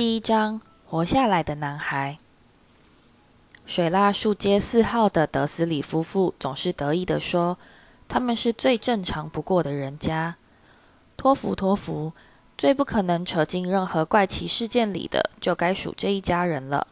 [0.00, 2.16] 第一章：活下来的男孩。
[3.66, 7.58] 水蜡树街四号的德斯里夫妇总是得意地说
[8.08, 10.36] ：“他们是最正常不过的人家。”
[11.18, 12.14] 托福，托福，
[12.56, 16.86] 最不可能扯进任何怪奇事件里的，就该属这一家人了，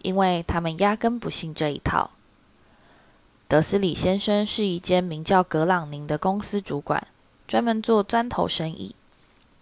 [0.00, 2.12] 因为他们压根不信这一套。
[3.46, 7.06] 德斯里先生是一间名叫格朗宁的公司主管，
[7.46, 8.94] 专门做砖头生意。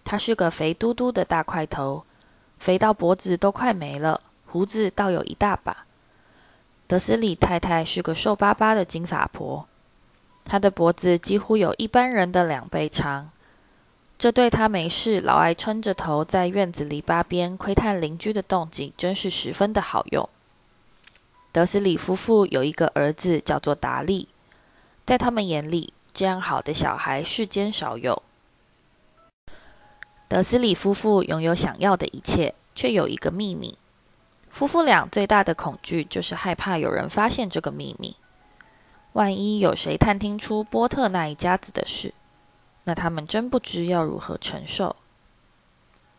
[0.05, 2.05] 他是个肥嘟嘟的大块头。
[2.65, 5.85] 肥到脖子都快没了，胡子倒有一大把。
[6.87, 9.69] 德斯里太太是个瘦巴巴的金发婆，
[10.47, 13.31] 她的脖子几乎有一般人的两倍长，
[14.19, 20.27] 这对她没事老爱撑着头在院子篱笆边窥探邻居的动静，真是十分的好用。
[21.53, 24.27] 德斯里夫妇有一个儿子，叫做达利，
[25.05, 28.23] 在他们眼里，这样好的小孩世间少有。
[30.27, 33.77] 德斯里夫妇拥有想要的一切，却有一个秘密。
[34.51, 38.17] 夫妇俩最大的恐惧就是害怕有人发现这个秘密。
[39.13, 42.15] 万一有谁探听出波特那一家子的事，
[42.85, 44.97] 那他们真不知要如何承受。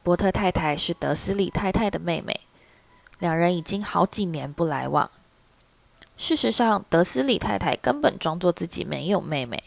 [0.04, 2.40] 波特太太是德斯里太太的妹妹，
[3.20, 5.10] 两人已经好几年不来往。
[6.18, 9.64] 事实上，德斯里太太根本装作自己没有妹妹。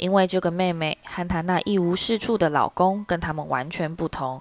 [0.00, 4.40] 因为这个妹妹和她那一无是处的老公跟他们完全不同，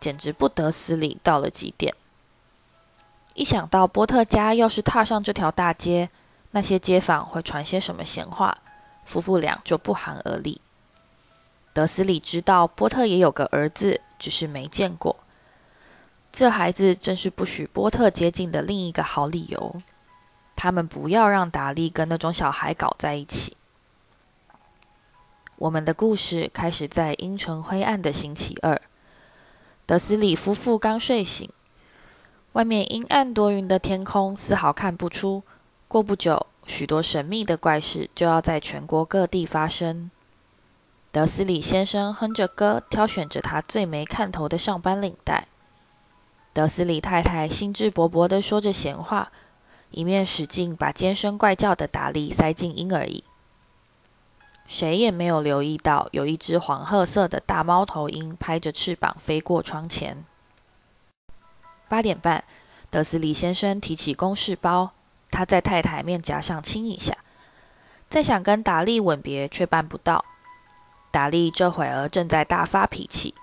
[0.00, 1.94] 简直不得思礼到了极点。
[3.34, 6.10] 一想到波特家要是踏上这条大街，
[6.50, 8.58] 那些街坊会传些什么闲话，
[9.04, 10.60] 夫妇俩就不寒而栗。
[11.72, 15.14] 德斯里知道波特也有个儿子，只是没见过。
[16.32, 19.76] 这孩子正是不许波特接近的另一个好理由。
[20.56, 23.56] 他们不要让达利跟那种小孩搞在一起。
[25.58, 28.80] 我们的故事开始在阴沉灰暗的星期二。
[29.86, 31.50] 德斯里夫妇刚睡醒，
[32.52, 35.42] 外面阴暗多云的天空丝毫看不出，
[35.88, 40.12] 过不久，许多神秘的怪事就要在全国各地发生。
[41.10, 45.48] 德斯里先生哼着歌，挑选着他最没看头的上班领带。
[46.52, 49.32] 德斯里太太兴致勃勃地说着闲话，
[49.90, 53.24] 一面使劲把尖声怪叫的达利塞进婴儿椅。
[54.68, 60.22] 谁也没有留意到，有一只黄褐色的大猫头鹰拍着翅膀飞过窗前。
[61.88, 62.44] 八点半，
[62.90, 64.90] 德斯里先生提起公事包，
[65.30, 67.16] 他在太太面颊上亲一下，
[68.10, 70.22] 再想跟达利吻别，却办不到。
[71.10, 73.34] 达利这会儿正在大发脾气，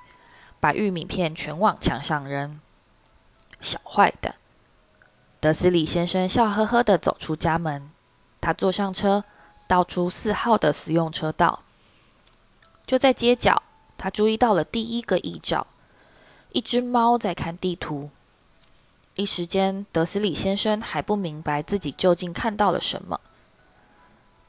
[0.59, 2.59] 把玉米片全往墙上扔。
[3.59, 4.35] 小坏蛋！
[5.39, 7.89] 德斯里先生笑呵呵地走出家门，
[8.39, 9.23] 他坐上车。
[9.67, 11.61] 倒出四号的私用车道，
[12.85, 13.63] 就在街角，
[13.97, 15.67] 他注意到了第一个异兆：
[16.51, 18.09] 一只猫在看地图。
[19.15, 23.19] 一时间，德斯里先生还不明白自己究竟看到了什么。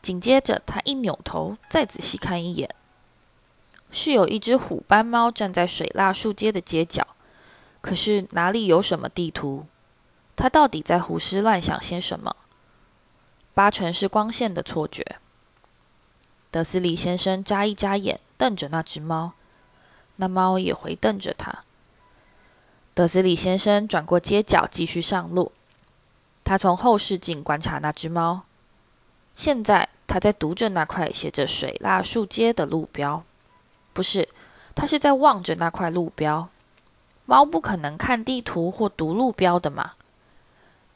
[0.03, 2.69] 紧接着，他一扭头，再仔细看一眼，
[3.91, 7.06] 是有一只虎斑猫站在水蜡树街的街角。
[7.81, 9.66] 可是哪里有什么地图？
[10.34, 12.34] 他到底在胡思乱想些什么？
[13.56, 15.16] 八成是光线的错觉。
[16.50, 19.32] 德斯里先生眨一眨眼，瞪着那只猫，
[20.16, 21.60] 那猫也回瞪着他。
[22.92, 25.52] 德斯里先生转过街角，继续上路。
[26.44, 28.42] 他从后视镜观察那只猫。
[29.36, 33.24] 现在他在读着那块写着“水蜡树街”的路标，
[33.94, 34.28] 不是，
[34.74, 36.50] 他是在望着那块路标。
[37.24, 39.94] 猫不可能看地图或读路标的嘛。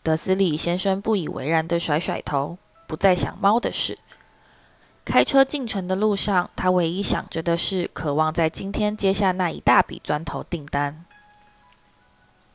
[0.03, 2.57] 德斯里先生不以为然地甩甩头，
[2.87, 3.99] 不再想猫的事。
[5.05, 11.05] 开车进城的路上，他唯一想着的是，渴望在今天接下那一大笔砖头订单。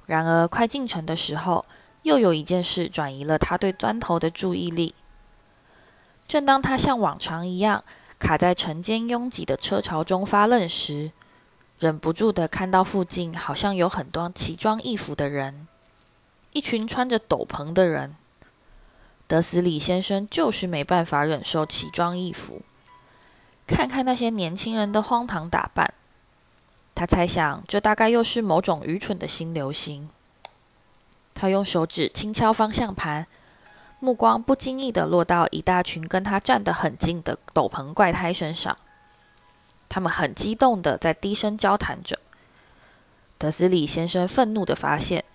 [0.06, 1.66] 然而，快进城的时候，
[2.04, 4.96] 又有一件事转移了他对砖头的注意力。
[6.28, 7.84] 正当他像往常一样
[8.18, 11.12] 卡在城间拥挤的车潮中发愣时，
[11.80, 15.68] 忍不住地看到附近好像有很多奇装异服的人。
[16.56, 18.16] 一群穿着斗篷的人，
[19.28, 22.62] 德斯里先生就是没办法忍受奇装异服。
[23.68, 25.94] 看看那些年轻人的荒唐打扮，
[26.96, 30.08] 他猜想这大概又是某种愚蠢的新流行。
[31.34, 33.28] 他用手指轻敲方向盘，
[34.00, 38.78] 目光不经意地落到一大群跟他站得很近的斗篷怪胎身上。
[39.90, 42.18] 他们很激动地在低声交谈着。
[43.38, 45.26] 德斯里先生愤怒地发现。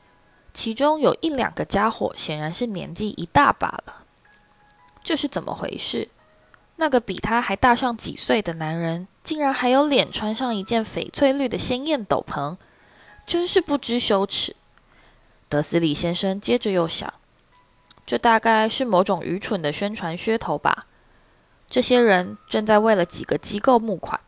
[0.52, 4.04] 其中有一两个家伙显然是年纪一大把了，
[5.02, 6.08] 这是怎么回事？
[6.76, 12.56] 那个比他还大上几岁的男人，竟然还有脸穿上一件翡翠绿的鲜艳斗篷，
[13.26, 14.56] 真是不知羞耻。
[15.48, 17.12] 德斯里先生接着又想，
[18.06, 20.86] 这大概是某种愚蠢的宣传噱头吧。
[21.68, 24.18] 这些人正在为了几个机构募款，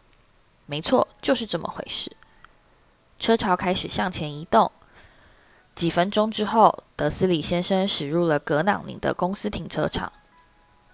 [0.66, 2.12] 没错，就是这么回事。
[3.18, 4.70] 车潮开始向前移动。
[5.74, 10.12] 几分钟之后，德斯里先生驶入了格朗宁的公司停车场。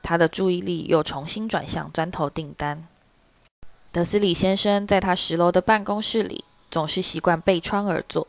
[0.02, 2.86] 他的注意力又重新转向砖头订单。
[3.92, 8.26] 德斯里先生在他十楼的办公室里总是习惯背窗而坐。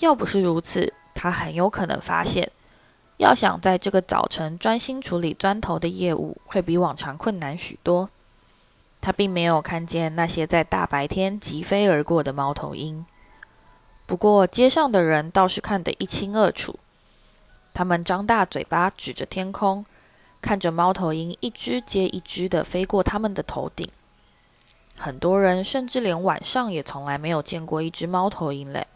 [0.00, 2.52] 要不是如此，他很有可能发现，
[3.16, 8.10] 要想在这个早晨专心处理砖头的业务，会比往常困难许多。
[9.00, 13.06] 他并没有看见那些在大白天疾飞而过的猫头鹰。
[14.06, 16.78] 不过，街上的人倒是看得一清二楚。
[17.74, 19.84] 他们张大嘴巴，指着天空，
[20.40, 23.88] 看着猫头鹰一只接一只地飞过他们的头顶。
[24.96, 28.86] 很多人甚至连晚上也从来没有见过一只猫头鹰嘞。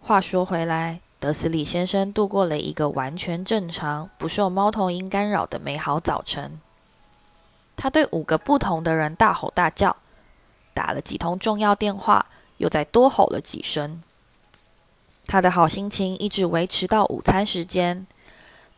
[0.00, 6.60] 话说回来，德斯里先生度过了一个完全正常、不受猫头鹰干扰的美好早晨。
[7.74, 9.96] 他对五个不同的人大吼大叫，
[10.74, 12.26] 打了几通重要电话。
[12.58, 14.02] 又再多吼了几声。
[15.26, 18.06] 他的好心情一直维持到午餐时间。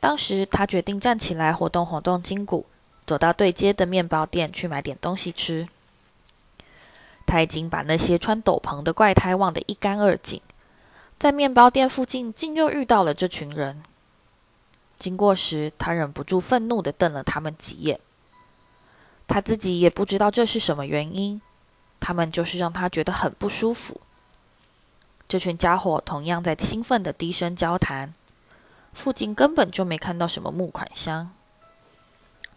[0.01, 2.65] 当时他决定站起来活动活动筋骨，
[3.05, 5.69] 走到对街的面包店去买点东西吃。
[7.27, 10.41] 他已经把那些穿斗篷的怪胎忘得一干二净。
[11.19, 13.83] 在面包店附近，竟又遇到了这群人。
[14.99, 18.01] 经过时，他忍不住愤怒地瞪了他们几眼。
[19.29, 21.41] 他自己也不知道这是什么原因。
[22.01, 24.01] 他们就是让他觉得很不舒服。
[25.29, 28.13] 这群家伙同样在兴奋地低声交谈，
[28.93, 31.31] 附近根本就没看到什么募款箱。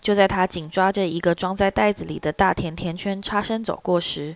[0.01, 4.35] 就在他紧抓着一个装在袋子里的大甜甜圈插身走过时，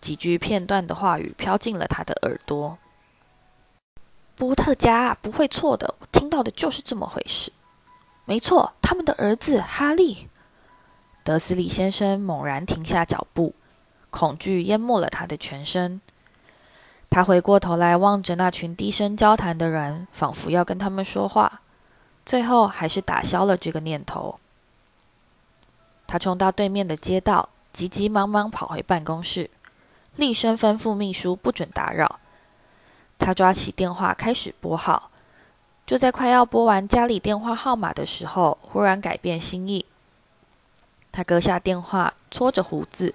[0.00, 2.76] 几句片段的话语飘进了他的耳朵
[4.36, 7.50] ：“波特家不会错的，我听到的就是这么回事。
[8.26, 10.28] 没错，他们的儿子哈利。”
[11.24, 13.54] 德斯里先生猛然停下脚步。
[14.14, 16.00] 恐惧淹没了他的全身。
[17.10, 21.60] 他回过头来望着那群低声交谈的人，仿佛要跟他们说话，
[22.24, 24.38] 最后还是打消了这个念头。
[26.06, 29.50] 他冲到对面的街道，急急忙忙跑回办公室，
[30.14, 32.20] 厉声吩咐秘书不准打扰。
[33.18, 35.10] 他抓起电话开始拨号，
[35.84, 39.84] 就在快要拨完家里电话号码的时候，忽然改变心意。
[41.10, 43.12] 他搁下电话，搓着胡子。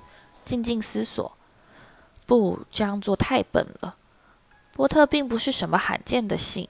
[0.49, 1.31] 静静思索，
[2.25, 3.93] 不，这样做太笨了。
[4.73, 6.67] 波特并不是什么罕见的姓，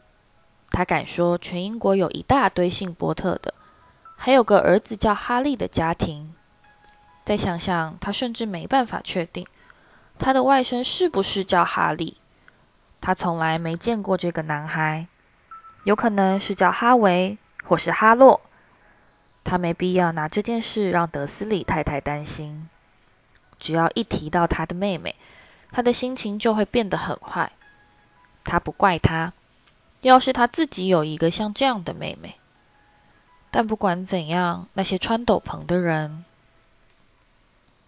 [0.70, 3.54] 他敢说全英国有一大堆姓波特的，
[4.18, 6.34] 还有个儿子叫哈利的家庭。
[7.24, 9.48] 再想想，他甚至没办法确定
[10.18, 12.18] 他的外甥是不是叫哈利。
[13.00, 15.08] 他从来没见过这个男孩，
[15.86, 18.42] 有可能是叫哈维或是哈洛。
[19.46, 22.68] 他没必要拿这件事让德斯里太太担心。
[23.60, 25.16] 只要一提到他的妹妹，
[25.72, 27.52] 他的心情就会变得很坏。
[28.44, 29.34] 他不怪他，
[30.02, 32.36] 要是他自己有一个像这样的妹妹。
[33.52, 36.24] 但不管怎样，那些穿斗篷的人……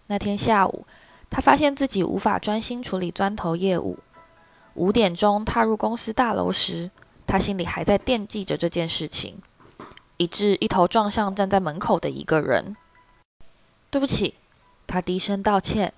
[0.08, 0.84] 那天下午，
[1.30, 3.98] 他发现自己无法专心处理砖头业务。
[4.74, 6.90] 五点钟踏入公司大楼时，
[7.26, 9.40] 他心里还在惦记着这件事情，
[10.16, 12.76] 以致一头撞向站在门口的一个人。
[13.90, 14.34] 对不起。
[14.92, 15.90] 他低声道歉，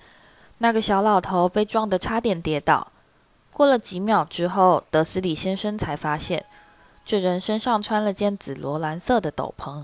[0.59, 2.87] 那个小老头被撞得差点跌倒。
[3.53, 6.47] 过了几秒之后，德斯里先生才发现，
[7.05, 9.83] 这人身上穿了件紫罗兰色的斗篷。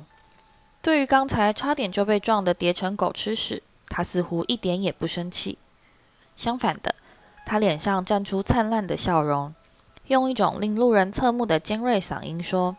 [0.81, 5.59] 对于刚才差点就被撞得跌成狗吃屎，他似乎一点也不生气。
[6.37, 6.95] 相反的，
[7.45, 9.53] 他脸上绽出灿烂的笑容，
[10.07, 12.77] 用一种令路人侧目的尖锐嗓音说：“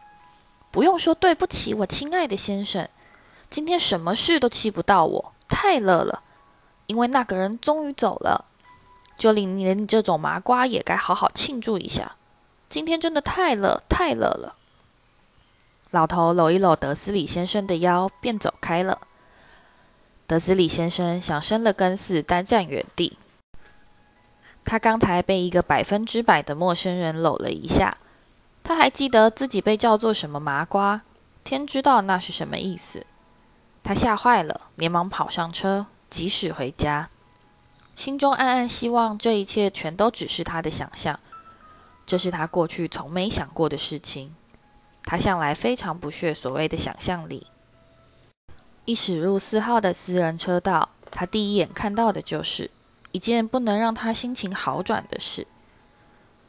[0.71, 2.87] 不用说对不起，我亲爱的先生，
[3.49, 6.23] 今天什么事都气不到我。”太乐了，
[6.87, 8.45] 因为那个人终于走了。
[9.17, 12.13] 就连你这种麻瓜也该好好庆祝一下。
[12.67, 14.55] 今天真的太乐太乐了。
[15.91, 18.99] 老头搂一搂德斯里先生的腰，便走开了。
[20.25, 23.17] 德斯里先生想生了根似，呆站原地。
[24.63, 27.97] 他刚才被一个百分之百的陌生人搂了一下，
[28.63, 31.01] 他还记得自己被叫做什么麻瓜，
[31.43, 33.05] 天知道那是什么意思。
[33.83, 37.09] 他吓坏了，连忙跑上车，疾驶回家，
[37.95, 41.19] 心中暗暗希望这一切全都只是他的想象。
[42.05, 44.35] 这是他过去从没想过的事情。
[45.03, 47.47] 他向来非常不屑所谓的想象力。
[48.85, 52.69] 一驶入四号的私人车道，他第一眼看到的就是
[53.11, 55.47] 一件不能让他心情好转的事：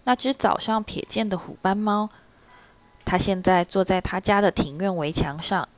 [0.04, 2.10] 那只早上瞥见的虎斑猫。
[3.04, 5.68] 他现在坐在他家的庭院围墙上，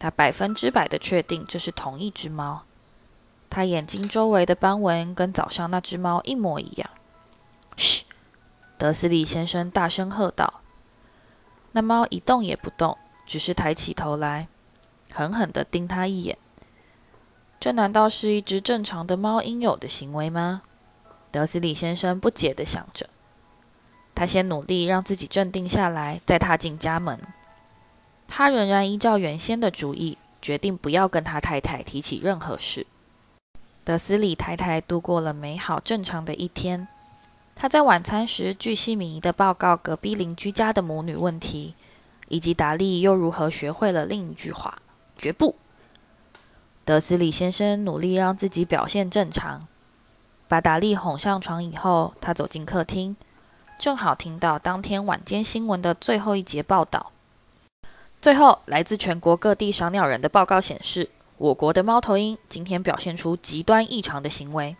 [0.00, 2.62] 他百分之百的确定这是同一只猫。
[3.50, 6.90] 他眼睛周围的斑纹跟早上那只猫一模一样。
[7.76, 8.04] 嘘！
[8.78, 10.60] 德斯里先生大声喝道。
[11.72, 14.48] 那猫一动也不动，只是抬起头来，
[15.12, 16.38] 狠狠地盯他一眼。
[17.60, 20.62] 这难道是一只正常的猫应有的行为吗？
[21.30, 23.10] 德斯里先生不解的想着。
[24.14, 27.20] 他先努力让自己镇定下来，再踏进家门。
[28.32, 32.86] 他仍然依照原先的主意，决定不要跟他太太提起任何事。
[33.82, 36.86] 德斯里太太度过了美好正常的一天。
[37.56, 41.74] 她在晚餐时据细米的报告隔壁邻居家的母女问题，
[42.28, 44.80] 以及达利又如何学会了另一句话
[45.18, 45.56] ：“绝不。”
[46.86, 49.66] 德斯里先生努力让自己表现正常，
[50.46, 53.16] 把达利哄上床以后，他走进客厅。
[53.78, 57.10] 正好听到当天晚间新闻的最后一节报道。
[58.20, 61.08] 最后，来自全国各地赏鸟人的报告显示，
[61.38, 64.76] 我国的猫头鹰今天表现出极端异常的行为。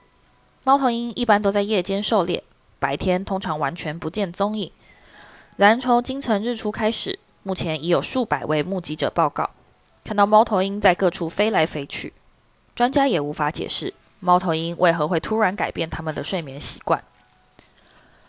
[0.63, 2.45] 猫头鹰一般都在夜间狩猎，
[2.79, 4.71] 白天通常完全不见踪影。
[5.57, 9.49] 然从今晨日出开始，目前已有数百位目击者报告，
[10.05, 12.13] 看到猫头鹰在各处飞来飞去。
[12.75, 17.03] 专家也无法解释猫头鹰为何会突然改变它们的睡眠习惯。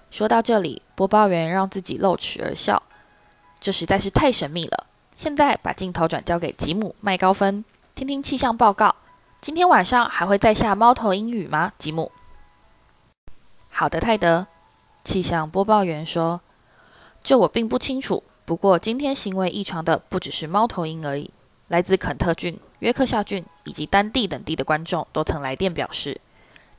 [0.10, 2.82] 说到这里，播报员让自己露齿而笑，
[3.60, 4.86] 这实在是太神秘了。
[5.22, 7.64] 现在把镜头转交给吉姆麦高芬，
[7.94, 8.96] 听听气象报告。
[9.40, 11.74] 今天晚上还会再下猫头鹰雨吗？
[11.78, 12.12] 吉姆。
[13.70, 14.48] 好的，泰德。
[15.04, 16.42] 气象播报员说
[17.22, 18.24] ：“这我并不清楚。
[18.46, 21.30] 不过今天行为异常的不只是猫头鹰而已。
[21.68, 26.20] 来自肯特郡、约克夏郡以及丹地等地的观众都曾来电表示，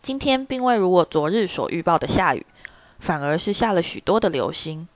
[0.03, 2.45] 今天并未如我昨日所预报的下雨。”
[2.99, 4.87] 反而是下了许多的流星，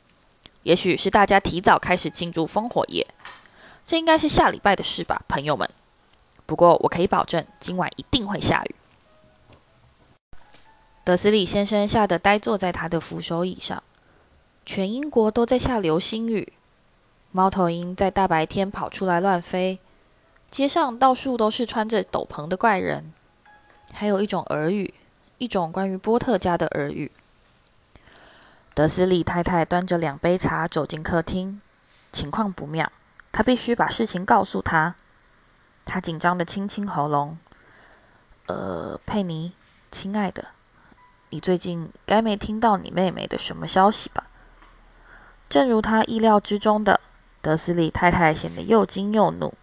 [0.66, 3.06] 也许是大家提早开始庆祝烽火夜，
[3.86, 5.70] 这应该是下礼拜的事吧，朋友们。
[6.44, 8.74] 不过我可以保证，今晚一定会下雨。
[11.04, 13.80] 德斯里先生吓得呆坐在他的扶手椅上。
[14.64, 16.52] 全英国都在下流星雨，
[17.30, 19.78] 猫头鹰在大白天跑出来乱飞，
[20.50, 23.12] 街上到处都是穿着斗篷的怪人，
[23.92, 24.92] 还有一种耳语，
[25.38, 27.12] 一种关于波特家的耳语。
[28.76, 31.62] 德斯利太太端着两杯茶走进客厅，
[32.12, 32.92] 情况不妙，
[33.32, 34.96] 她必须把事情告诉他。
[35.86, 37.38] 她紧张的清清喉咙
[38.44, 39.54] ：“呃，佩妮，
[39.90, 40.48] 亲爱的，
[41.30, 44.26] 你最近该没听到你妹妹的什么消息吧？”
[45.48, 47.00] 正如她意料之中的，
[47.40, 49.54] 德斯利太太显得又惊又怒。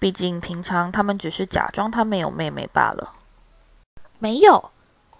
[0.00, 3.12] 毕竟平常他们只是假装她没有妹妹罢了。
[4.18, 4.72] 没有，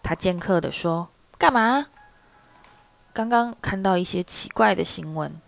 [0.03, 1.87] 她尖刻地说：“干嘛？”
[3.15, 5.39] 刚刚看到一些奇怪的新闻，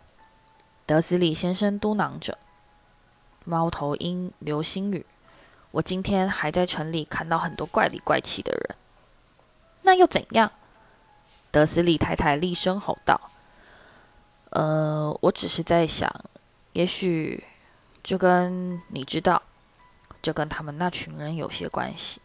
[0.85, 2.37] 德斯里先生嘟囔着
[3.44, 5.06] ：“猫头鹰、流星雨，
[5.71, 8.76] 我今天还在城里看到很多怪里怪气的人。
[9.80, 10.52] 那又怎样？”
[11.50, 13.18] 德斯里太太厉声吼道
[14.50, 16.12] ：“呃，我只是在想，
[16.75, 17.44] 也许
[18.02, 19.40] 这跟你知道，
[20.21, 22.21] 这跟他们那群人有些关系。”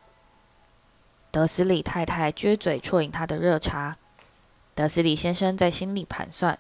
[1.32, 3.96] 德斯里太太撅嘴啜饮他的热茶。
[4.80, 6.58] 德斯里先生在心里盘算，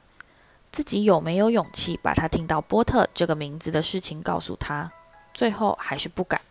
[0.73, 4.91] 自己有没有勇气把他听到波特这个名字的事情告诉他。
[5.33, 6.41] 最后还是不敢，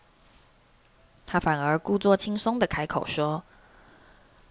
[1.27, 3.45] 他反而故作轻松地开口说：“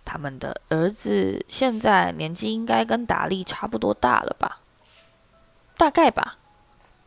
[0.05, 4.59] 他们的儿子现在年纪应该跟达利差不多大了吧？
[5.75, 6.37] 大概吧。”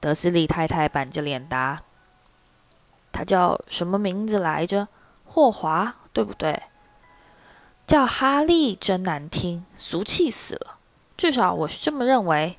[0.00, 1.81] 德斯里太太板着脸答
[3.14, 4.88] ：“他叫什么名字来着？
[5.25, 6.61] 霍华，对不对？”
[7.90, 10.78] 叫哈利真难听，俗气死了。
[11.16, 12.56] 至少我是这么认为。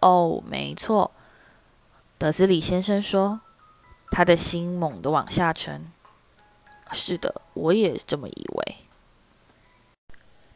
[0.00, 1.12] 哦，没错，
[2.18, 3.38] 德斯里先生说，
[4.10, 5.86] 他的心猛地往下沉。
[6.90, 8.76] 是的，我也这么以为。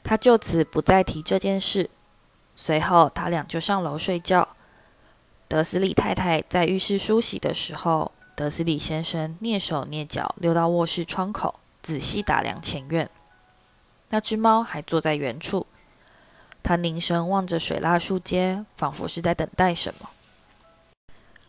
[0.02, 1.88] 他就此不再提这件事。
[2.56, 4.48] 随后，他俩就上楼睡觉。
[5.46, 13.08] 德斯里太太在浴室梳洗的时候，德斯里先生蹑手蹑脚溜到卧室窗口，仔细打量前院。
[14.12, 15.66] 那只猫还坐在原处，
[16.62, 20.10] 它凝神望着水蜡树街，仿佛是在等待什么。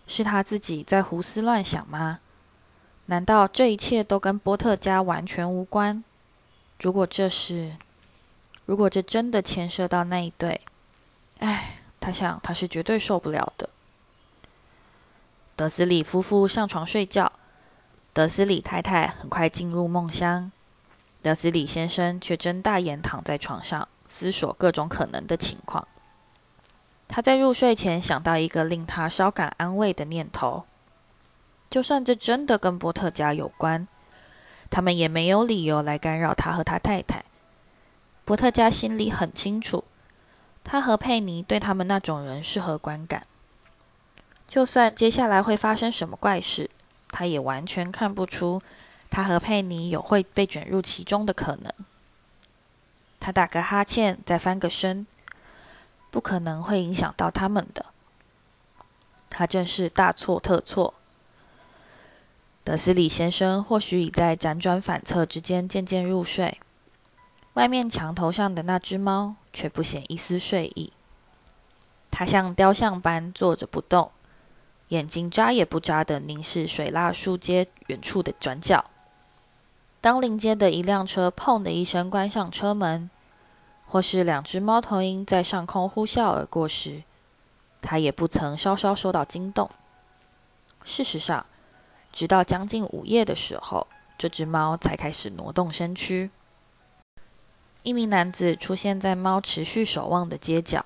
[0.08, 2.20] 是他自己在胡思乱想吗？
[3.08, 6.06] 难道这一切都跟波特家完全无关？
[6.80, 7.76] 如果这是，
[8.66, 10.62] 如果这真的牵涉到那一对，
[11.40, 13.68] 唉，他想他是绝对受不了的。
[15.58, 17.30] 德斯里夫妇上床睡觉，
[18.14, 20.50] 德斯里太太很快进入梦乡。
[21.24, 25.88] 德斯里先生却睁大眼躺在床上，思索各种可能的情况。
[27.08, 30.66] 他在入睡前想到一个令他稍感安慰的念头：
[31.70, 33.88] 就算这真的跟波特家有关，
[34.70, 37.24] 他们也没有理由来干扰他和他太太。
[38.26, 39.86] 波特家心里很清楚，
[40.64, 43.24] 他和佩妮对他们那种人是何观感。
[44.46, 46.70] 就算接下来会发生什么怪事，
[47.12, 48.62] 他也完全看不出
[49.14, 51.72] 他和佩妮有会被卷入其中的可能。
[53.20, 55.06] 他打个哈欠，再翻个身，
[56.10, 57.86] 不可能会影响到他们的。
[59.30, 60.96] 他正是大错特错。
[62.64, 66.60] 德斯里先生或许已在辗转反侧之间渐渐入睡，
[67.54, 70.92] 外面墙头上的那只猫却不显一丝睡意。
[72.10, 74.10] 它像雕像般坐着不动，
[74.88, 78.84] 眼睛眨也不眨地凝视水蜡树街远处的转角。
[80.04, 83.10] 当临街的一辆车“砰”的一声关上车门，
[83.88, 87.04] 或是两只猫头鹰在上空呼啸而过时，
[87.82, 89.72] 他也不曾稍稍受到惊动。
[90.84, 91.46] 事实上，
[92.12, 96.30] 直到将近午夜的时候，这只猫才开始挪动身躯。
[97.84, 100.86] 一名男子出现在猫持续守望的街角，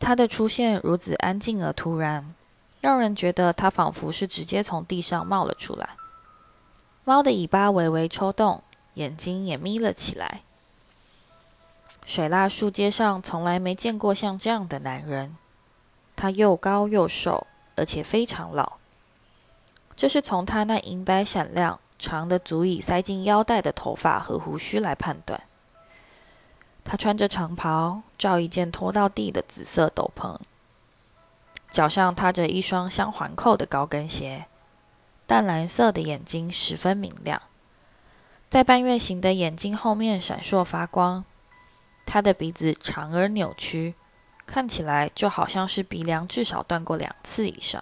[0.00, 2.34] 他的出现如此安静而突然，
[2.80, 5.90] 让人觉得他仿佛是直接从地上冒了出来。
[7.10, 8.62] 猫的尾巴微微抽动，
[8.94, 10.42] 眼睛也眯了起来。
[12.06, 15.36] 水蜡树街上从来没见过像这样的男人。
[16.14, 18.74] 他又高又瘦，而且非常老。
[19.96, 25.42] 这是从他那银白闪亮、长得足以塞进腰带的头发和胡须来判断。
[26.84, 30.38] 他穿着长袍，罩一件拖到地的紫色斗篷，
[31.72, 34.46] 脚上踏着一双镶环扣的高跟鞋。
[35.30, 37.40] 淡蓝色的眼睛十分明亮，
[38.48, 41.24] 在半月形的眼睛后面闪烁发光。
[42.04, 43.94] 他的鼻子长而扭曲，
[44.44, 47.80] 看起来就好像是鼻梁至少断过两次以上。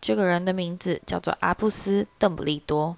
[0.00, 2.96] 这个人的名字叫做阿布斯·邓布利多。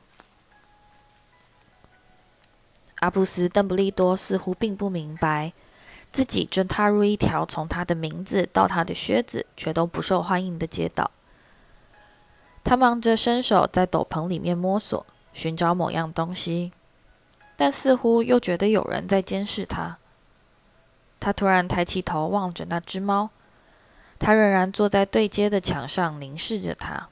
[3.01, 5.53] 阿布斯·邓布利多似乎并不明白，
[6.13, 11.11] 自己正踏入一条从他的名字到他的靴子却都不受欢迎的街道。
[12.63, 16.73] 他忙着伸手在斗篷里面摸索，寻找某样东西，
[17.57, 19.97] 但似乎又觉得有人在监视他。
[21.19, 23.31] 他突然抬起头望着那只猫，
[24.19, 27.09] 它仍然坐在对街的墙上凝视着他。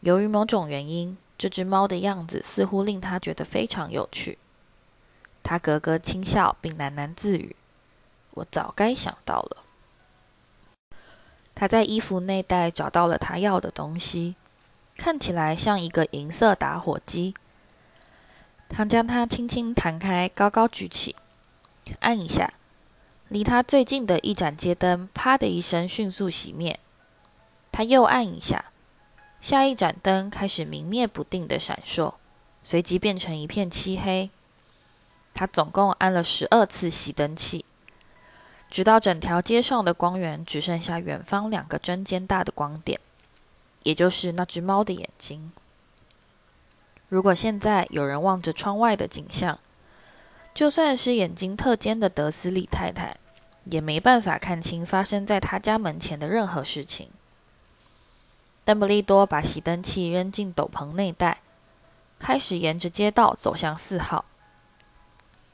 [0.00, 4.38] 由于某种原因，这只猫的样子似乎令他觉得非常有趣。
[5.42, 7.56] 他咯咯轻笑，并喃喃自语
[8.32, 9.63] ：“我早该想到了。”
[11.54, 14.34] 他在衣服内袋找到了他要的东西，
[14.96, 17.34] 看起来像一个银色打火机。
[18.68, 21.14] 他将它轻轻弹开，高高举起，
[22.00, 22.52] 按一下，
[23.28, 26.80] 离他最近的一盏街灯“啪”的一声迅速熄灭。
[27.70, 28.64] 他又按一下，
[29.40, 32.14] 下一盏灯开始明灭不定的闪烁，
[32.64, 34.30] 随即变成一片漆黑。
[35.34, 37.64] 他总共按了十二次熄灯器。
[38.74, 42.98] 直到整条街上的光源只剩下远方两个针尖大的光点，
[43.84, 45.52] 也就是那只猫的眼睛。
[47.08, 49.60] 如果现在有人望着窗外的景象，
[50.52, 53.16] 就算是眼睛特尖的德斯里太太，
[53.62, 57.08] 也没办法看清发生在他家门前的任何事情。
[58.64, 61.38] 邓布利多把熄灯器扔进斗篷内袋，
[62.18, 64.24] 开始沿着街道走向四号。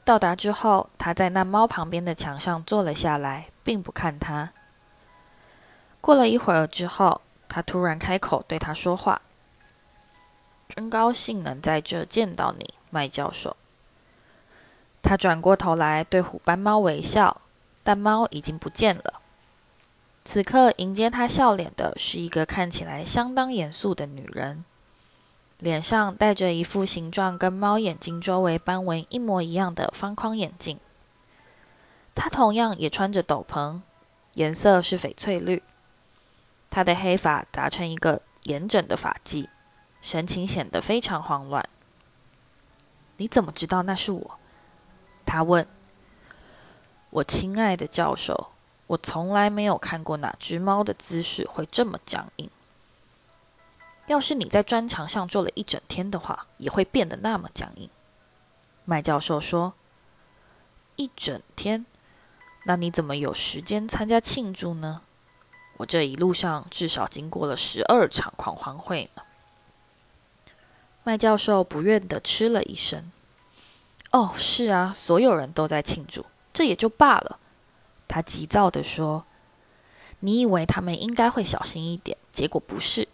[0.03, 4.51] 到达之后，他在那猫旁边的墙上坐了下来，并不看他。
[6.01, 9.21] 过了一会儿之后，他突然开口对他说话
[10.67, 13.55] ：“真高兴能在这见到你，麦教授。”
[15.03, 17.41] 他转过头来对虎斑猫微笑，
[17.83, 19.21] 但猫已经不见了。
[20.23, 24.63] 此刻迎接他笑脸的是一个看起来相当严肃的女人。
[25.61, 30.79] 脸上戴着一副形状跟猫眼睛周围斑纹一模一样的方框眼镜。
[32.15, 33.79] 他同样也穿着斗篷，
[34.33, 35.61] 颜色是翡翠绿。
[36.71, 39.47] 他的黑发扎成一个严整的发髻，
[40.01, 41.69] 神情显得非常慌乱。
[43.17, 44.39] 你怎么知道那是我？
[45.25, 45.67] 他问。
[47.11, 48.47] 我亲爱的教授，
[48.87, 52.49] 我从来没有看过哪只猫的姿势会这么僵硬。
[54.07, 57.89] 要是你在砖墙上坐了一整天的话，也会变得那么僵硬。”
[58.85, 59.73] 麦教授说。
[60.97, 61.85] “一整天？
[62.65, 65.01] 那你怎么有时间参加庆祝呢？
[65.77, 69.23] 我这一路上至少经过了十二场狂欢会呢。”
[71.03, 73.11] 麦教授不悦地嗤了一声。
[74.11, 77.39] 哦，是啊，所有人都在庆祝，这也就罢了。
[78.07, 79.25] 他急躁地说
[80.19, 83.07] ：“你以为他们应该会小心一点，结果不是，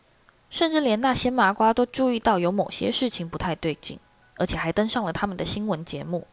[0.49, 3.99] 甚至连那些麻瓜都注意到有某些事情不太对劲，
[4.35, 6.27] 而且还登上了他们的新闻节目。”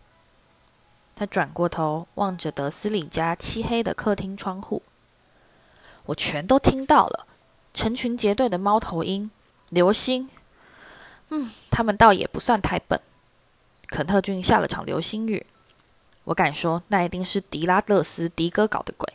[1.16, 4.82] 他转过头望着德斯里家漆黑的客厅窗户，
[6.06, 7.26] 我全都听到了，
[7.72, 9.30] 成群结队的猫头鹰、
[9.68, 10.28] 流星，
[11.28, 13.00] 嗯，他们倒也不算太笨。
[13.86, 15.46] 肯特郡下了场流星雨，
[16.24, 19.08] 我敢说那一定是迪拉勒斯迪哥搞的鬼。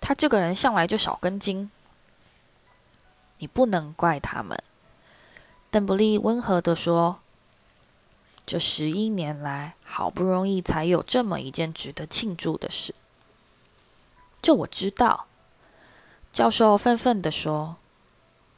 [0.00, 1.70] 他这个人向来就少根筋。
[3.38, 4.62] 你不能怪他们，
[5.70, 7.18] 邓布利温和地说。
[8.46, 12.94] 这十一年来，好不容易才有这么一件值得庆祝的事。
[14.40, 15.26] 这我知道，
[16.32, 17.76] 教授愤愤地说。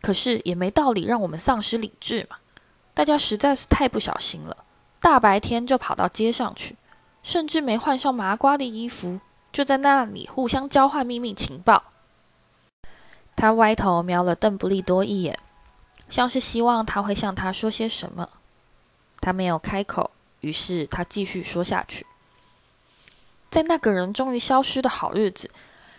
[0.01, 2.37] 可是也没道理让我们丧失理智嘛。
[2.95, 4.57] 大家实在是太不小心了。
[5.01, 6.77] 大白天就跑到街上去，
[7.23, 9.21] 甚至没换上麻瓜的衣服，
[9.53, 11.83] 就在那里互相交换秘密情报。
[13.41, 15.39] 他歪头瞄了邓布利多一眼，
[16.11, 18.29] 像是希望他会向他说些什么。
[19.19, 22.05] 他没有开口，于是他继续说下去
[23.51, 25.51] ：“在那个人终于消失的好日子，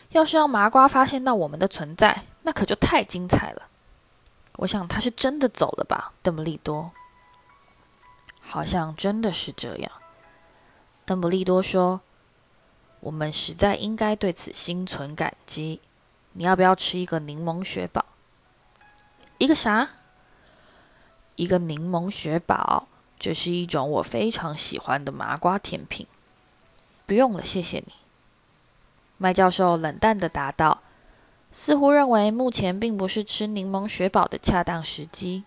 [0.09, 3.63] 要是让麻瓜发现到我们的存在，那可就太精彩了。
[4.57, 6.91] 我想他是真的走了吧，邓布利多。”
[8.39, 9.91] 好像真的是这样，
[11.05, 12.01] 邓布利多说
[13.01, 15.81] ：“我们实在应该对此心存感激。
[16.33, 18.05] 你要不要吃一个柠檬雪宝？
[19.37, 19.89] 一个啥？
[21.35, 22.87] 一个柠檬雪宝，
[23.19, 26.07] 这是一种我非常喜欢的麻瓜甜品。
[27.05, 27.93] 不用了，谢谢你。”
[29.17, 30.81] 麦教授冷淡地答道，
[31.51, 35.43] 似乎认为目前并不是吃柠檬雪宝的恰当时机。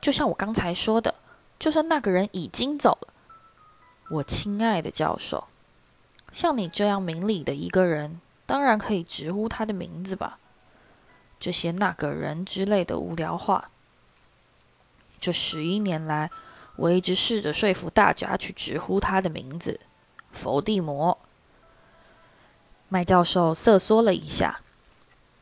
[0.00, 1.14] 就像我刚才说的。
[1.58, 3.08] 就算那个人已经走了，
[4.10, 5.48] 我亲爱的教授，
[6.32, 10.38] 像你这样明理的一个人，当然可以直呼他的名字吧。
[11.38, 13.68] 这些那个人之类的无聊话，
[15.20, 16.30] 这十一年来，
[16.76, 19.78] 我一直试着说服大家去直呼他的名字——
[20.32, 21.18] 佛地魔。
[22.88, 24.60] 麦教授瑟缩了一下，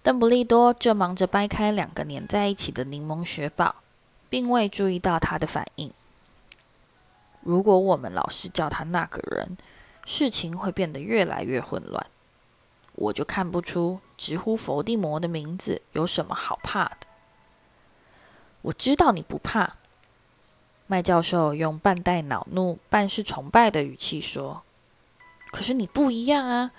[0.03, 3.77] 邓布利多正忙着掰开两个粘在一起的柠檬雪宝，
[4.29, 5.93] 并未注意到他的反应。
[7.43, 9.57] 如果我们老是叫他那个人，
[10.05, 12.05] 事情会变得越来越混乱。
[12.97, 17.07] 我就看不出直呼佛地魔的名字有什么好怕的。
[18.63, 19.77] 我知道你不怕，
[20.87, 24.63] 麦教授用半带恼怒、半是崇拜的语气说
[25.53, 26.73] ：“可是你不一样啊！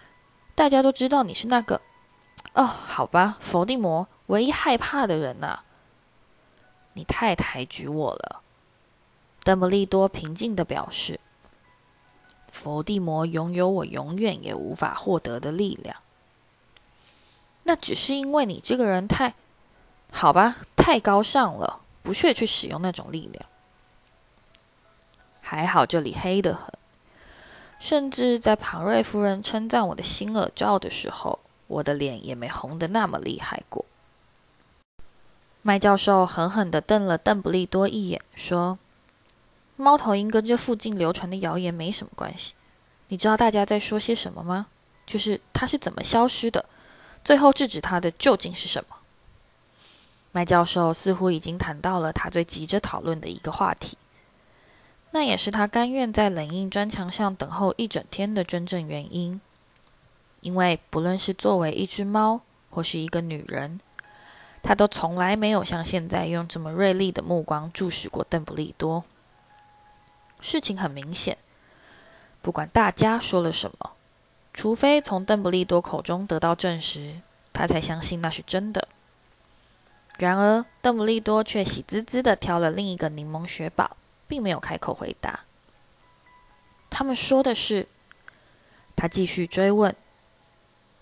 [0.56, 1.80] 大家都知道你是那个……
[2.54, 5.60] 哦，好吧，佛地魔唯一害怕的人呐。
[6.94, 8.42] 你太抬举我了。”
[9.46, 11.20] 邓布利多平静地表示
[12.52, 15.96] ：“佛地魔拥有我永远也无法获得的力量。
[17.68, 19.34] 那只是因为你这个人太……
[20.10, 23.46] 好吧，太高尚了，不屑去使用那种力量。
[25.42, 26.74] 还好这里黑得很，
[27.78, 33.84] 甚至在庞瑞夫人称赞我的新耳罩的时候，我的脸也没红得那么厉害过。”
[35.62, 38.80] 麦教授狠狠地瞪了邓布利多一眼，说。
[39.76, 42.56] 猫头鹰跟这附近流传的谣言没什么关系。
[43.10, 44.68] 你知道大家在说些什么吗？
[45.06, 46.66] 就是他是怎么消失的，
[47.28, 48.96] 最后制止他的究竟是什么？
[50.32, 53.98] 麦教授似乎已经谈到了他最急着讨论的一个话题，
[55.12, 59.42] 那也是他甘愿在冷硬砖墙上等候一整天的真正原因。
[60.40, 63.82] 因为不论是作为一只猫，或是一个女人，
[64.64, 69.04] 他都从来没有像现在用这么锐利的目光注视过邓布利多。
[70.40, 71.38] 事情很明显，
[72.42, 73.92] 不管大家说了什么，
[74.58, 77.22] 除非从邓布利多口中得到证实，
[77.54, 78.88] 他才相信那是真的。
[80.18, 83.96] 然而，邓布利多却喜滋滋地挑了另一个柠檬雪宝，
[84.28, 85.42] 并没有开口回答。
[86.90, 87.88] 他们说的是，
[88.96, 89.96] 他继续追问：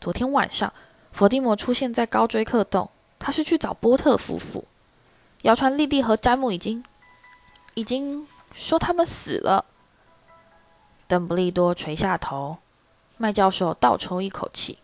[0.02, 0.74] 昨天晚上，
[1.14, 4.66] 伏地魔出现在高追克洞，他是去找波特夫妇。
[5.44, 6.84] 谣传莉莉和詹姆已经，
[7.76, 8.28] 已经。
[8.54, 9.64] 说他们死了。
[11.08, 12.58] 邓布利多垂下头，
[13.18, 14.78] 麦教授倒抽一口气。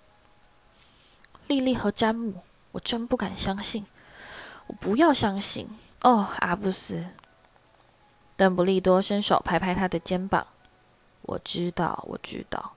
[1.47, 3.85] 莉莉和詹姆，我真不敢相信，
[4.67, 5.67] 我不要相信。
[6.01, 7.05] 哦，阿布斯。
[8.37, 10.47] 邓布利多伸手拍拍他的肩膀。
[11.23, 12.73] 我知道，我知道。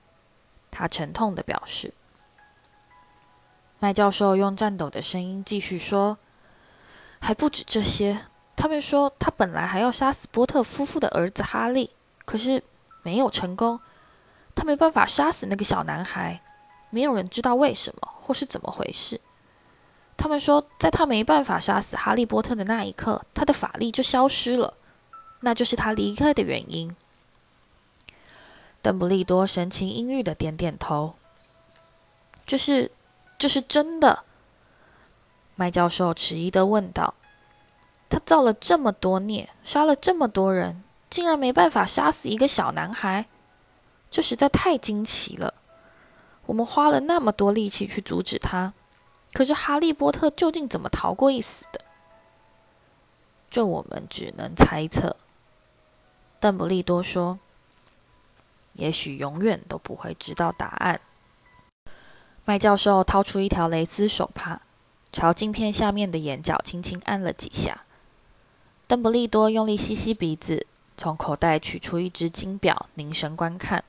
[0.69, 1.93] 他沉痛地表示。
[3.79, 6.17] 麦教授用颤抖的声音继续说
[7.19, 11.91] ：“还不止这些。”他们说，他本来还要杀死波特夫妇的儿子哈利，
[12.25, 12.63] 可是
[13.03, 13.79] 没有成功。
[14.55, 16.41] 他没办法杀死那个小男孩，
[16.89, 19.19] 没有人知道为什么或是怎么回事。
[20.17, 24.73] 他们说，在他没办法杀死哈利波特的那一刻，他的法力就消失了，
[25.41, 26.95] 那就是他离开的原因。
[28.81, 31.15] 邓布利多神情阴郁的点点头。
[32.47, 32.91] 这是，
[33.37, 34.23] 这是真的。
[35.55, 37.13] 麦教授迟疑的问道
[38.09, 43.25] ：“他造了这么多孽，杀了这么多人，竟然没办法杀死一个小男孩？”
[44.15, 45.53] 这实在太惊奇了！
[46.45, 48.71] 我们花了那么多力气去阻止他，
[49.33, 51.81] 可是哈利波特究竟怎么逃过一死的？
[53.51, 55.17] 这我们只能猜测。
[56.39, 57.39] 邓布利多说
[58.75, 61.01] ：“也许永远都不会知道答案。”
[62.45, 64.61] 麦教授掏出一条蕾丝手帕，
[65.11, 67.81] 朝镜片下面的眼角轻轻按了几下。
[68.87, 73.83] 邓布利多用力吸吸鼻子，从口袋取出一只金表，凝神观看。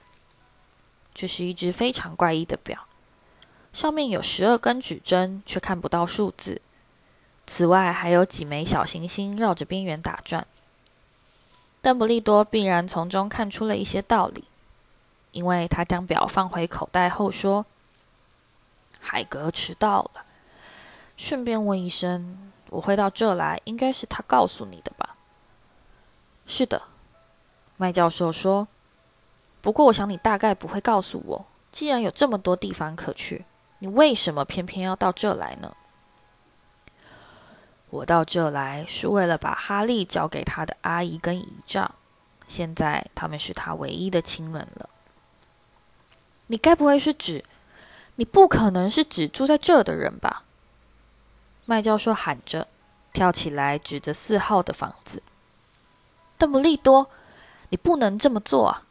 [1.18, 2.86] 这是一只非常怪异的表，
[3.72, 6.60] 上面有十二根指针，却看不到数字。
[7.46, 10.46] 此外，还有几枚小行星绕着边缘打转。
[11.80, 14.44] 邓布利多必然从中看出了一些道理，
[15.32, 17.64] 因为他将表放回口袋后说
[19.00, 20.26] ：“海格迟到了，
[21.16, 25.16] 顺便问一声，我会到这来，应该是他告诉你的吧
[26.46, 26.82] ？”“是的。”
[27.78, 28.68] 麦教授说。
[29.66, 33.44] 不过，我想你大概不会告诉我，既然有这么多地方可去，
[33.80, 35.74] 你为什么偏偏要到这来呢？
[37.90, 41.90] 我到这来是为了把哈利交给他的阿姨跟姨丈，
[42.46, 44.88] 现在他们是他唯一的亲人了。
[46.46, 47.44] 你该不会是指，
[48.14, 50.44] 你不可能是指住在这的人吧？
[51.64, 52.68] 麦教授喊着，
[53.12, 55.20] 跳起来指着四号的房子。
[56.38, 57.10] 邓布利多，
[57.70, 58.84] 你不能这么做啊！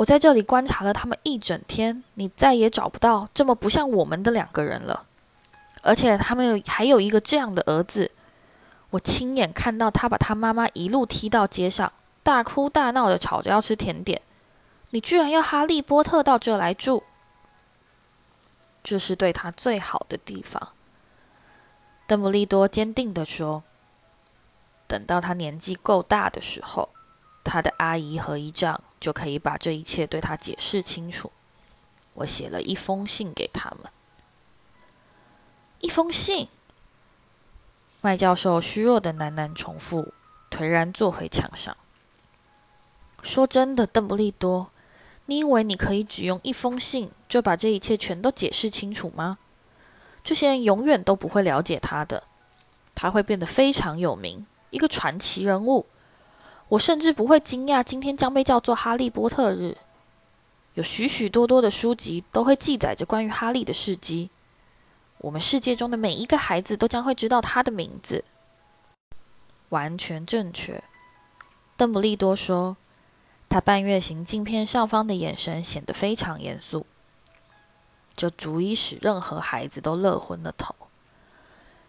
[0.00, 5.04] 我在这里观察了他们一整天，你再也找不到这么不像我们的两个人了。
[5.82, 8.10] 而且他们有还有一个这样的儿子，
[8.88, 14.22] 我亲眼看到他把他妈妈一路踢到街上，大哭大闹的吵着要吃甜点。
[14.88, 17.02] 你居然要哈利波特到这来住，
[18.82, 20.70] 这是对他最好的地方。
[22.06, 23.62] 邓布利多坚定地说
[24.88, 26.88] ：“等到他年纪够大的时候。”
[27.42, 31.32] 他的阿姨和姨丈就可以把这一切对他解释清楚。
[32.14, 33.90] 我写了一封信给他们。
[35.80, 36.48] 一封信。
[38.02, 40.14] 麦教授虚弱的喃喃重复，
[40.50, 41.76] 颓然坐回墙上。
[43.22, 44.70] 说真的，邓布利多，
[45.26, 49.36] 你以为你可以只用一封信就把这一切全都解释清楚吗？
[50.24, 52.24] 这些人永远都不会了解他的，
[52.94, 55.86] 他会变得非常有名，一个传奇人物。
[56.70, 59.76] 我甚至不会惊讶，今天将被叫做哈利波特日。
[60.74, 64.30] 有许许多多的书籍都会记载着关于哈利的事迹。
[65.18, 68.24] 我们世界中的每一个孩子都将会知道他的名字。
[69.70, 70.82] 完全正确，
[71.76, 72.76] 邓布利多说。
[73.48, 76.86] 他半月形镜片上方的眼神显得非常严肃。
[78.16, 80.72] 这足以使任何孩子都乐昏了头。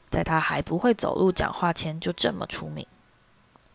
[0.10, 2.88] 在他还不会走路、讲话前就这么出名。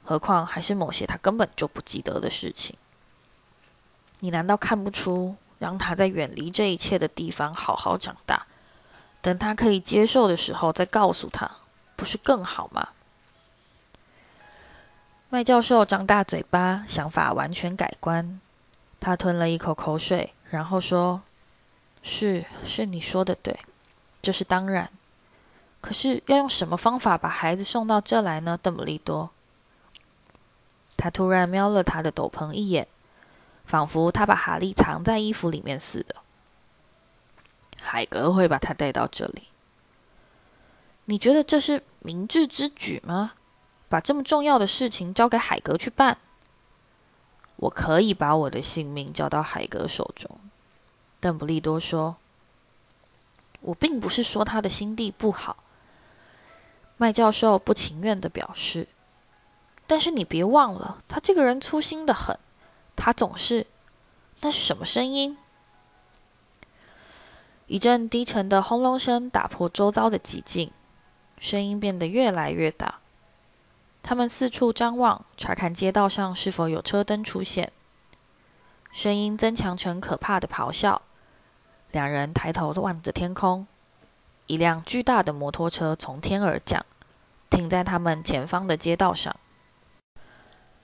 [0.07, 2.77] 何况还是某些他根本就不记得的事情。
[4.21, 8.47] 你难道看不出，让他在远离这一切的地方好好长大，
[9.21, 11.51] 等他可以接受的时候再告诉他，
[11.97, 12.89] 不是更好吗？
[15.29, 18.41] 麦教授张大嘴巴，想法完全改观。
[19.01, 21.21] 他吞了一口口水，然后说
[22.03, 23.59] ：“是，是你说的对，
[24.23, 24.89] 这是当然。
[25.81, 28.59] 可是要用什么方法把孩子送到这来呢？
[28.63, 29.31] 邓布利多。”
[30.97, 32.89] 他突然瞄了他的斗篷一眼，
[33.65, 36.17] 仿佛他把哈利藏在衣服里面似的。
[37.79, 39.49] 海格会把他带到这里。
[41.05, 43.35] 你觉得这是明智之举吗？
[43.89, 46.19] 把这么重要的事情交给海格去办？
[47.57, 50.41] 我可以把我的性命交到海格手中。
[51.21, 52.17] 邓布利多说
[53.63, 55.63] ：“我并不是说他的心地不好。”
[56.99, 58.89] 麦教授不情愿地表示。
[59.87, 62.39] 但是你别忘了，他这个人粗心得很。
[62.97, 63.67] 他总是……
[64.41, 65.39] 那是什么声音？
[67.67, 70.71] 一阵低沉的轰隆声打破周遭的寂静，
[71.39, 72.97] 声音变得越来越大。
[74.03, 77.73] 他们四处张望，查看街道上是否有车灯出现。
[78.93, 81.03] 声音增强成可怕的咆哮。
[81.91, 83.67] 两人抬头望着天空，
[84.47, 86.85] 一辆巨大的摩托车从天而降，
[87.51, 89.35] 停在他们前方的街道上。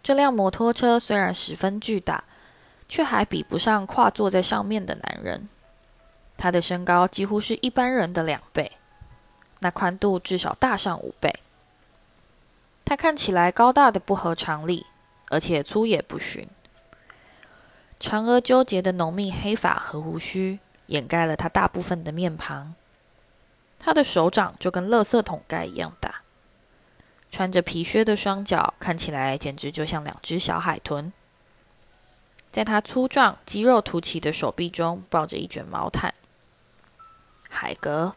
[0.02, 2.24] 这辆摩托车虽然十分巨大，
[2.88, 5.48] 却还比不上跨坐在上面的男人。
[6.36, 8.72] 他的身高几乎是一般人的两倍，
[9.60, 11.32] 那宽度至少大上五倍。
[12.84, 14.86] 他看起来高大的不合常理，
[15.28, 16.48] 而且粗野不驯。
[18.00, 22.74] 长而纠结的浓密黑发和胡须掩盖了他大部分的面庞。
[23.78, 26.22] 他的手掌就跟垃圾桶盖一样大，
[27.32, 31.10] 穿着皮靴的双脚看起来简直就像两只小海豚。
[32.50, 36.12] 在他粗壮、肌肉凸起的手臂中抱着一卷毛毯。
[37.48, 38.14] 海格，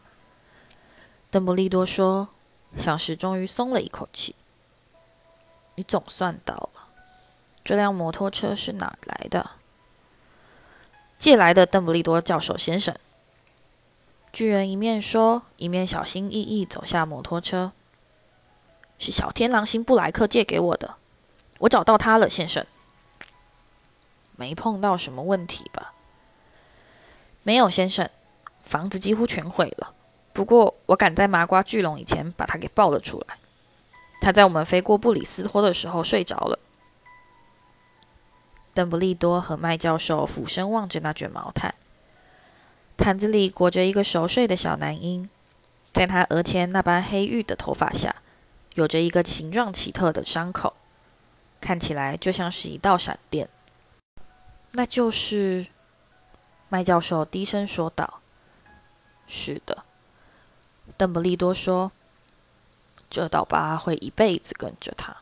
[1.30, 2.28] 邓布利多说，
[2.78, 4.36] 像是终于松了一口气。
[5.76, 6.88] 你总算到了。
[7.64, 9.52] 这辆摩托车是哪来的？
[11.18, 12.94] 借来的，邓布利多教授先生。
[14.30, 17.72] 巨人一面说，一面小心翼翼走下摩托车。
[18.98, 20.94] 是小天狼星布莱克借给我的，
[21.58, 22.64] 我找到他了，先生。
[24.36, 25.92] 没碰到什么问题吧？
[27.42, 28.08] 没有，先生。
[28.64, 29.94] 房子几乎全毁了，
[30.32, 33.36] 不过我赶在麻瓜巨龙以前把他给抱了出来。
[34.20, 36.58] 他在我们飞过布里斯托的时候睡着了。
[38.74, 41.74] 邓布利多和麦教授俯身望着那卷毛毯，
[42.96, 45.30] 毯子里裹着一个熟睡的小男婴，
[45.92, 48.16] 在他额前那般黑玉的头发下，
[48.76, 50.74] 有着一个形状奇特的伤口，
[51.62, 53.48] 看起来就像是一道闪电。
[54.72, 55.66] 那就是，
[56.68, 58.20] 麦教授低声说道
[59.26, 59.84] ：“是的。”
[60.98, 61.90] 邓布利多说
[63.08, 65.16] ：“这道疤会一辈子跟着他。”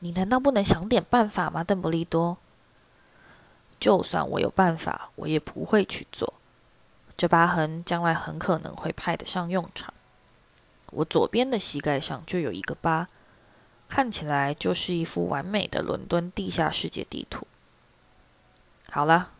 [0.00, 2.38] 你难道不能想点办法吗，邓布利多？
[3.78, 6.32] 就算我有办法，我也不会去做。
[7.14, 9.92] 这疤痕将来很可能会派得上用场。
[10.92, 13.08] 我左边的膝盖上就有一个疤，
[13.88, 17.46] 看起来就是一幅完美的伦敦地下世界地图。
[18.90, 19.30] 好了，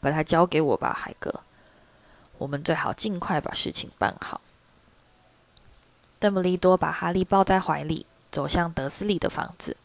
[0.00, 1.40] 把它交给我吧，海格。
[2.38, 4.40] 我们最好尽快把事情办好。
[6.18, 9.76] 邓布利多把哈利抱在怀里，走向德斯利的房子。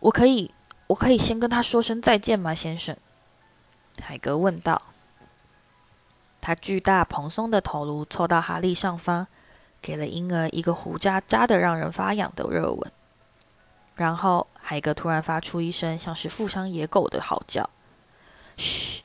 [0.00, 0.50] 我可以，
[0.88, 2.96] 我可以先跟他说声再见吗，先生？
[4.02, 4.82] 海格问道。
[6.46, 9.26] 他巨大蓬松的头颅凑到哈利上方，
[9.80, 12.92] 给了婴儿一个胡渣扎的让人发痒的热吻。
[13.94, 17.70] 然后，海格突然发出一声像是负伤野狗的嚎叫。
[18.58, 19.02] 嘘！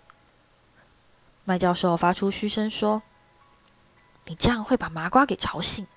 [1.46, 3.02] 麦教授发出嘘声说
[4.28, 5.88] ：“你这样会把麻瓜给吵醒。”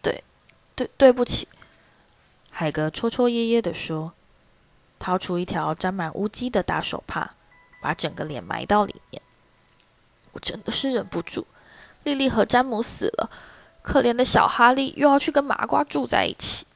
[0.00, 0.24] 对，
[0.74, 1.46] 对，对不起。
[2.50, 4.14] 海格戳戳噎噎地说，
[4.98, 7.32] 掏出一条沾满污迹的大手帕，
[7.82, 9.20] 把整个脸埋到里面。
[10.34, 11.46] 我真的是忍不住。
[12.02, 13.30] 莉莉和詹姆死了，
[13.82, 16.66] 可怜的小哈利又要去跟麻瓜住在一起。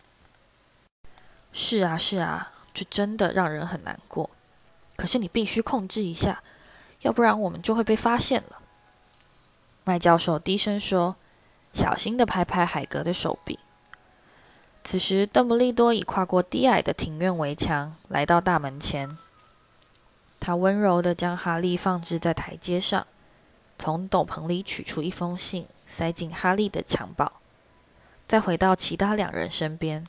[1.52, 4.30] 是啊，是啊，这真的让人很难过。
[4.96, 6.42] 可是你必须控制一下，
[7.02, 8.58] 要不然我们就会被发现了。
[9.84, 11.16] 麦教授低声说，
[11.72, 13.58] 小心地拍拍海格的手臂。
[14.84, 19.18] 此时，邓布利多已跨过低矮的庭院围墙，来到大门前。
[20.40, 23.06] 他温柔地将哈利放置在台阶上，
[23.78, 27.30] 从斗篷里取出一封信，塞进哈利的襁褓，
[28.26, 30.06] 再回到其他两人身边。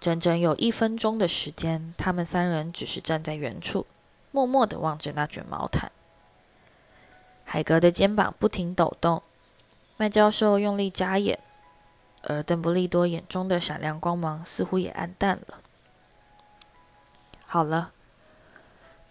[0.00, 3.86] 整整有一分钟的时间，他们三人只是站在原处，
[4.30, 5.90] 默默地望着那卷毛毯。
[7.44, 9.22] 海格的肩膀不停抖动，
[9.96, 11.38] 麦教授用力眨眼。
[12.28, 15.60] 而邓布利多眼中的闪亮光芒似乎也暗淡了。
[17.46, 17.92] 好了，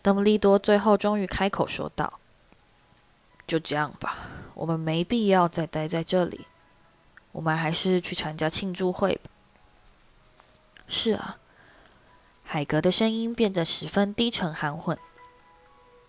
[0.01, 2.19] 邓布利多最后终于开口说道
[3.47, 4.17] ：“就这样吧，
[4.53, 6.47] 我们没必要再待在这里，
[7.31, 9.29] 我们还是去参加庆祝会吧。”
[10.87, 11.37] 是啊，
[12.43, 14.97] 海格的声音变得十分低沉含混。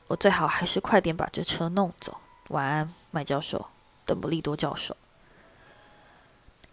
[0.09, 2.19] 我最好还是快点把这车弄走。
[2.49, 3.67] 晚安，麦教授，
[4.05, 4.97] 邓布利多教授。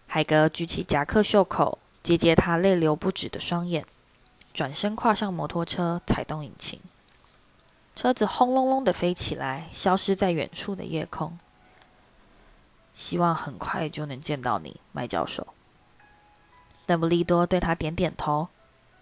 [0.05, 3.83] 海格举起夹克袖口，接接他泪流不止的双眼，
[4.53, 6.79] 转身跨上摩托车，踩动引擎。
[7.95, 11.37] 车子轰隆隆的飞起来，消失在远处的夜空。
[12.95, 15.47] 希望很快就能见到你，麦教授。
[16.85, 18.49] 邓布利多对他点点头。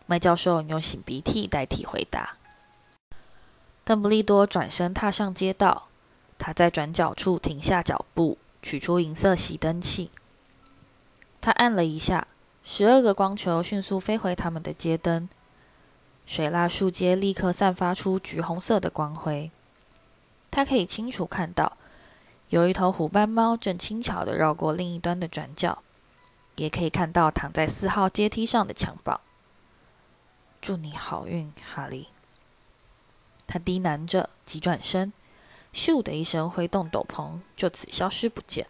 [0.05, 2.35] 麦教授用擤鼻涕代替回答。
[3.85, 5.87] 邓布利多转身踏上街道，
[6.37, 10.11] 他在转角处停下脚步，取出银色熄灯器。
[11.39, 12.27] 他按了一下，
[12.63, 15.29] 十二个光球迅速飞回他们的街灯，
[16.26, 19.51] 水蜡树街立刻散发出橘红色的光辉。
[20.49, 21.78] 他可以清楚看到，
[22.49, 25.82] 有一头虎斑猫正轻巧地绕过另一端的转角，
[26.55, 29.19] 也可以看到躺在四号阶梯上的襁褓。
[30.61, 32.07] 祝你好运，哈利。
[33.47, 35.11] 他低喃着，急转身，
[35.74, 38.67] 咻的一声挥动斗篷，就此消失不见。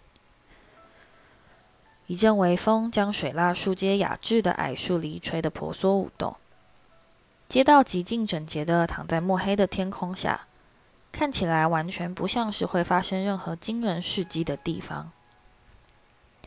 [2.08, 6.36] 一阵微风将水蜡树阶雅致的矮树篱吹得婆娑舞动。
[7.52, 10.46] 街道极尽整洁地躺在墨黑的天空下，
[11.12, 15.12] 看起来完全不像是会发生任何惊人事迹的地方。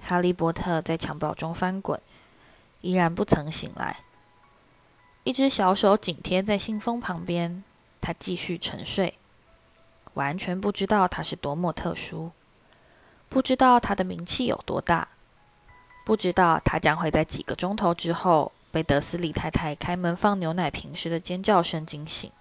[0.00, 2.00] 哈利波特在襁褓中翻滚，
[2.80, 3.98] 依然不曾醒来。
[5.24, 7.62] 一只小手紧贴在信封旁边，
[8.00, 9.18] 他继续沉睡，
[10.14, 12.32] 完全不知道他是多么特殊，
[13.28, 15.08] 不知道他的名气有多大。
[16.06, 22.32] 不知道他将会在几个钟头之后被德斯里太太开门放牛奶瓶时的尖叫声惊醒，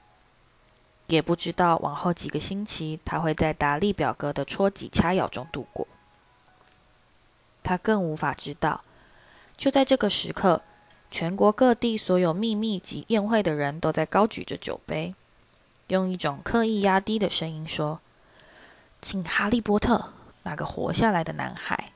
[1.06, 5.88] 也不知道往后几个星期他会在达利表哥的戳脊掐咬中度过。
[7.62, 8.82] 他更无法知道，
[9.56, 10.64] 就在这个时刻，
[11.12, 15.14] 全国各地所有秘密及宴会的人都在高举着酒杯，
[15.90, 18.00] 用一种刻意压低的声音说
[19.04, 20.10] ：“请哈利波特，
[20.42, 21.92] 那个活下来的男孩。”